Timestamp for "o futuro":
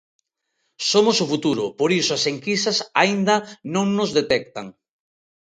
1.23-1.63